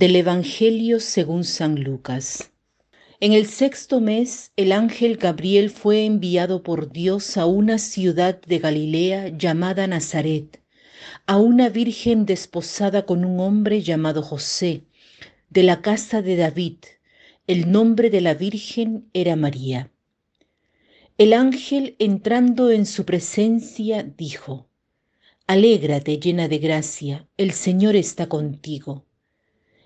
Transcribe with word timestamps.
Del 0.00 0.16
Evangelio 0.16 0.98
según 0.98 1.44
San 1.44 1.82
Lucas. 1.82 2.52
En 3.20 3.34
el 3.34 3.44
sexto 3.44 4.00
mes, 4.00 4.50
el 4.56 4.72
ángel 4.72 5.18
Gabriel 5.18 5.68
fue 5.68 6.06
enviado 6.06 6.62
por 6.62 6.90
Dios 6.90 7.36
a 7.36 7.44
una 7.44 7.76
ciudad 7.76 8.40
de 8.40 8.60
Galilea 8.60 9.28
llamada 9.28 9.86
Nazaret, 9.86 10.62
a 11.26 11.36
una 11.36 11.68
virgen 11.68 12.24
desposada 12.24 13.04
con 13.04 13.26
un 13.26 13.40
hombre 13.40 13.82
llamado 13.82 14.22
José, 14.22 14.84
de 15.50 15.64
la 15.64 15.82
casa 15.82 16.22
de 16.22 16.36
David. 16.36 16.78
El 17.46 17.70
nombre 17.70 18.08
de 18.08 18.22
la 18.22 18.32
virgen 18.32 19.10
era 19.12 19.36
María. 19.36 19.90
El 21.18 21.34
ángel, 21.34 21.96
entrando 21.98 22.70
en 22.70 22.86
su 22.86 23.04
presencia, 23.04 24.02
dijo, 24.02 24.66
Alégrate 25.46 26.18
llena 26.18 26.48
de 26.48 26.56
gracia, 26.56 27.28
el 27.36 27.52
Señor 27.52 27.96
está 27.96 28.30
contigo. 28.30 29.04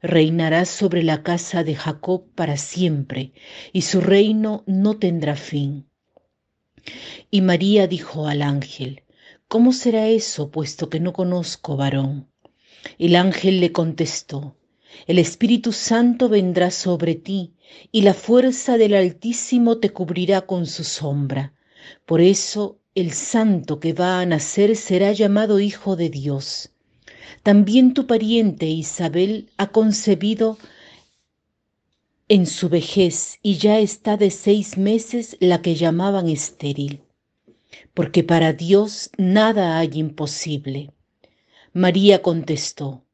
reinará 0.00 0.64
sobre 0.64 1.02
la 1.02 1.22
casa 1.22 1.64
de 1.64 1.74
Jacob 1.74 2.24
para 2.34 2.56
siempre, 2.56 3.32
y 3.72 3.82
su 3.82 4.00
reino 4.00 4.64
no 4.66 4.98
tendrá 4.98 5.36
fin. 5.36 5.86
Y 7.30 7.40
María 7.40 7.86
dijo 7.86 8.26
al 8.26 8.42
ángel, 8.42 9.02
¿Cómo 9.48 9.72
será 9.72 10.08
eso, 10.08 10.50
puesto 10.50 10.88
que 10.88 10.98
no 10.98 11.12
conozco 11.12 11.76
varón? 11.76 12.28
El 12.98 13.16
ángel 13.16 13.60
le 13.60 13.70
contestó, 13.70 14.56
El 15.06 15.18
Espíritu 15.18 15.72
Santo 15.72 16.28
vendrá 16.28 16.70
sobre 16.70 17.14
ti, 17.14 17.54
y 17.90 18.02
la 18.02 18.14
fuerza 18.14 18.78
del 18.78 18.94
Altísimo 18.94 19.78
te 19.78 19.90
cubrirá 19.90 20.42
con 20.42 20.66
su 20.66 20.84
sombra. 20.84 21.54
Por 22.06 22.20
eso 22.20 22.78
el 22.94 23.12
santo 23.12 23.78
que 23.78 23.92
va 23.92 24.20
a 24.20 24.26
nacer 24.26 24.76
será 24.76 25.12
llamado 25.12 25.60
Hijo 25.60 25.96
de 25.96 26.10
Dios. 26.10 26.71
También 27.42 27.94
tu 27.94 28.06
pariente 28.06 28.66
Isabel 28.66 29.50
ha 29.56 29.68
concebido 29.68 30.58
en 32.28 32.46
su 32.46 32.68
vejez 32.68 33.38
y 33.42 33.58
ya 33.58 33.78
está 33.78 34.16
de 34.16 34.30
seis 34.30 34.78
meses 34.78 35.36
la 35.40 35.60
que 35.60 35.74
llamaban 35.74 36.28
estéril, 36.28 37.02
porque 37.94 38.24
para 38.24 38.52
Dios 38.52 39.10
nada 39.18 39.78
hay 39.78 39.90
imposible. 39.94 40.92
María 41.72 42.22
contestó, 42.22 43.04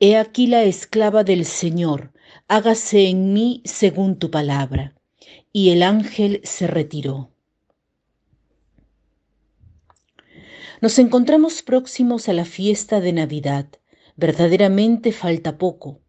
He 0.00 0.16
aquí 0.16 0.46
la 0.46 0.64
esclava 0.64 1.24
del 1.24 1.44
Señor, 1.44 2.12
hágase 2.48 3.08
en 3.08 3.32
mí 3.32 3.62
según 3.64 4.18
tu 4.18 4.30
palabra. 4.30 4.94
Y 5.52 5.70
el 5.70 5.82
ángel 5.82 6.40
se 6.44 6.66
retiró. 6.66 7.31
Nos 10.82 10.98
encontramos 10.98 11.62
próximos 11.62 12.28
a 12.28 12.32
la 12.32 12.44
fiesta 12.44 13.00
de 13.00 13.12
Navidad. 13.12 13.66
Verdaderamente 14.16 15.12
falta 15.12 15.56
poco. 15.56 16.00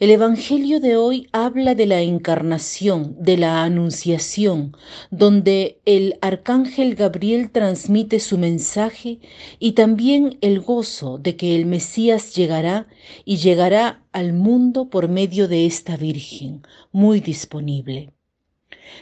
El 0.00 0.10
Evangelio 0.10 0.80
de 0.80 0.98
hoy 0.98 1.30
habla 1.32 1.74
de 1.74 1.86
la 1.86 2.02
encarnación, 2.02 3.16
de 3.18 3.38
la 3.38 3.62
anunciación, 3.62 4.76
donde 5.10 5.80
el 5.86 6.18
arcángel 6.20 6.94
Gabriel 6.94 7.50
transmite 7.50 8.20
su 8.20 8.36
mensaje 8.36 9.18
y 9.58 9.72
también 9.72 10.36
el 10.42 10.60
gozo 10.60 11.16
de 11.16 11.34
que 11.34 11.56
el 11.56 11.64
Mesías 11.64 12.34
llegará 12.34 12.88
y 13.24 13.38
llegará 13.38 14.04
al 14.12 14.34
mundo 14.34 14.90
por 14.90 15.08
medio 15.08 15.48
de 15.48 15.64
esta 15.64 15.96
Virgen, 15.96 16.66
muy 16.92 17.20
disponible. 17.20 18.12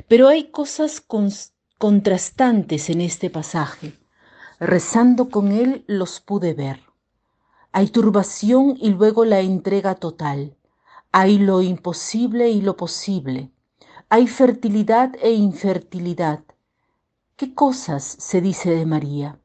Pero 0.07 0.29
hay 0.29 0.45
cosas 0.53 1.05
contrastantes 1.79 2.91
en 2.91 3.01
este 3.01 3.29
pasaje. 3.29 4.00
Rezando 4.63 5.31
con 5.31 5.53
él 5.53 5.87
los 5.87 6.21
pude 6.21 6.53
ver. 6.53 6.83
Hay 7.73 7.89
turbación 7.89 8.77
y 8.79 8.91
luego 8.91 9.25
la 9.25 9.41
entrega 9.41 9.95
total. 9.95 10.55
Hay 11.13 11.39
lo 11.39 11.63
imposible 11.63 12.51
y 12.51 12.61
lo 12.61 12.77
posible. 12.77 13.53
Hay 14.11 14.27
fertilidad 14.27 15.17
e 15.23 15.33
infertilidad. 15.33 16.45
¿Qué 17.37 17.55
cosas 17.55 18.05
se 18.05 18.43
dice 18.43 18.69
de 18.69 18.85
María? 18.85 19.41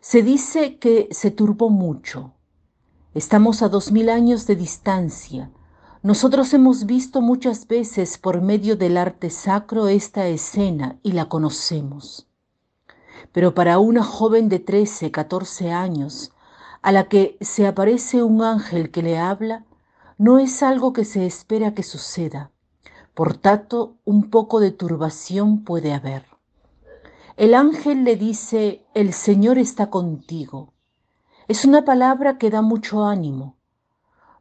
Se 0.00 0.22
dice 0.22 0.78
que 0.78 1.08
se 1.10 1.32
turbó 1.32 1.68
mucho. 1.68 2.34
Estamos 3.14 3.60
a 3.62 3.68
dos 3.68 3.90
mil 3.90 4.08
años 4.08 4.46
de 4.46 4.54
distancia. 4.54 5.50
Nosotros 6.04 6.54
hemos 6.54 6.86
visto 6.86 7.20
muchas 7.20 7.66
veces 7.66 8.18
por 8.18 8.40
medio 8.40 8.76
del 8.76 8.98
arte 8.98 9.30
sacro 9.30 9.88
esta 9.88 10.28
escena 10.28 11.00
y 11.02 11.10
la 11.10 11.28
conocemos. 11.28 12.27
Pero 13.32 13.54
para 13.54 13.78
una 13.78 14.02
joven 14.02 14.48
de 14.48 14.58
13, 14.58 15.10
14 15.10 15.72
años, 15.72 16.32
a 16.82 16.92
la 16.92 17.08
que 17.08 17.36
se 17.40 17.66
aparece 17.66 18.22
un 18.22 18.42
ángel 18.42 18.90
que 18.90 19.02
le 19.02 19.18
habla, 19.18 19.64
no 20.16 20.38
es 20.38 20.62
algo 20.62 20.92
que 20.92 21.04
se 21.04 21.26
espera 21.26 21.74
que 21.74 21.82
suceda. 21.82 22.50
Por 23.14 23.36
tanto, 23.36 23.96
un 24.04 24.30
poco 24.30 24.60
de 24.60 24.70
turbación 24.70 25.64
puede 25.64 25.92
haber. 25.92 26.24
El 27.36 27.54
ángel 27.54 28.04
le 28.04 28.16
dice, 28.16 28.84
el 28.94 29.12
Señor 29.12 29.58
está 29.58 29.90
contigo. 29.90 30.72
Es 31.46 31.64
una 31.64 31.84
palabra 31.84 32.36
que 32.36 32.50
da 32.50 32.62
mucho 32.62 33.04
ánimo. 33.04 33.56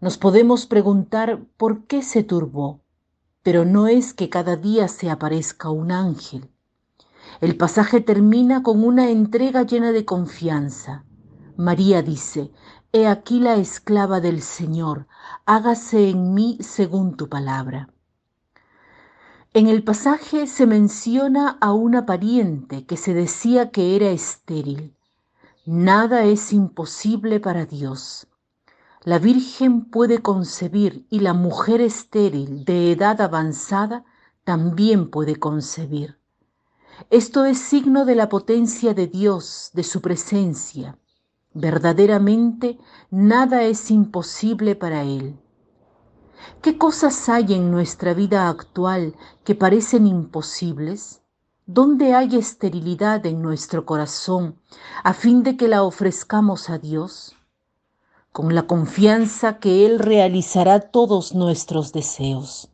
Nos 0.01 0.17
podemos 0.17 0.65
preguntar 0.65 1.43
por 1.57 1.85
qué 1.85 2.01
se 2.01 2.23
turbó, 2.23 2.81
pero 3.43 3.65
no 3.65 3.87
es 3.87 4.13
que 4.13 4.29
cada 4.29 4.55
día 4.55 4.87
se 4.87 5.09
aparezca 5.09 5.69
un 5.69 5.91
ángel. 5.91 6.49
El 7.39 7.55
pasaje 7.55 8.01
termina 8.01 8.63
con 8.63 8.83
una 8.83 9.11
entrega 9.11 9.61
llena 9.61 9.91
de 9.91 10.05
confianza. 10.05 11.05
María 11.55 12.01
dice, 12.01 12.51
He 12.91 13.05
aquí 13.05 13.39
la 13.39 13.57
esclava 13.57 14.19
del 14.21 14.41
Señor, 14.41 15.07
hágase 15.45 16.09
en 16.09 16.33
mí 16.33 16.57
según 16.61 17.15
tu 17.15 17.29
palabra. 17.29 17.89
En 19.53 19.67
el 19.67 19.83
pasaje 19.83 20.47
se 20.47 20.65
menciona 20.65 21.57
a 21.61 21.73
una 21.73 22.07
pariente 22.07 22.85
que 22.85 22.97
se 22.97 23.13
decía 23.13 23.69
que 23.69 23.95
era 23.95 24.09
estéril. 24.09 24.95
Nada 25.65 26.23
es 26.23 26.53
imposible 26.53 27.39
para 27.39 27.65
Dios. 27.65 28.27
La 29.03 29.19
Virgen 29.19 29.85
puede 29.85 30.23
concebir 30.23 31.05
y 31.09 31.19
la 31.19 31.33
mujer 31.33 31.81
estéril 31.81 32.65
de 32.65 32.91
edad 32.91 33.21
avanzada 33.21 34.05
también 34.43 35.11
puede 35.11 35.35
concebir. 35.35 36.17
Esto 37.11 37.45
es 37.45 37.59
signo 37.59 38.05
de 38.05 38.15
la 38.15 38.27
potencia 38.27 38.93
de 38.95 39.05
Dios, 39.07 39.69
de 39.73 39.83
su 39.83 40.01
presencia. 40.01 40.97
Verdaderamente 41.53 42.79
nada 43.11 43.63
es 43.63 43.91
imposible 43.91 44.75
para 44.75 45.03
Él. 45.03 45.39
¿Qué 46.61 46.77
cosas 46.77 47.29
hay 47.29 47.53
en 47.53 47.69
nuestra 47.69 48.13
vida 48.13 48.49
actual 48.49 49.15
que 49.43 49.53
parecen 49.53 50.07
imposibles? 50.07 51.21
¿Dónde 51.67 52.15
hay 52.15 52.35
esterilidad 52.35 53.25
en 53.25 53.41
nuestro 53.41 53.85
corazón 53.85 54.59
a 55.03 55.13
fin 55.13 55.43
de 55.43 55.55
que 55.55 55.67
la 55.67 55.83
ofrezcamos 55.83 56.69
a 56.69 56.79
Dios? 56.79 57.35
Con 58.31 58.55
la 58.55 58.65
confianza 58.65 59.59
que 59.59 59.85
Él 59.85 59.99
realizará 59.99 60.79
todos 60.79 61.35
nuestros 61.35 61.93
deseos. 61.93 62.69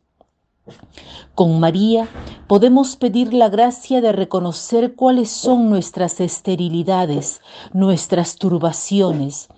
Con 1.34 1.60
María 1.60 2.08
podemos 2.46 2.96
pedir 2.96 3.34
la 3.34 3.48
gracia 3.48 4.00
de 4.00 4.12
reconocer 4.12 4.94
cuáles 4.94 5.30
son 5.30 5.68
nuestras 5.68 6.20
esterilidades, 6.20 7.40
nuestras 7.72 8.36
turbaciones, 8.36 9.48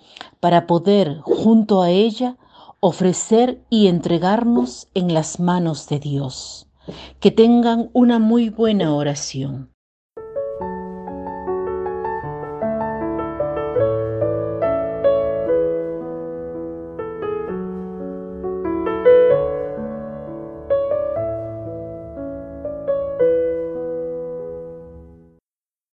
para 0.41 0.67
poder, 0.67 1.21
junto 1.21 1.83
a 1.83 1.91
ella, 1.91 2.39
ofrecer 2.81 3.63
y 3.71 3.89
entregarnos 3.89 4.89
en 4.95 5.13
las 5.13 5.39
manos 5.39 5.89
de 5.89 5.99
Dios. 5.99 6.69
Que 7.21 7.31
tengan 7.31 7.91
una 7.93 8.19
muy 8.19 8.49
buena 8.49 8.95
oración. 8.95 9.76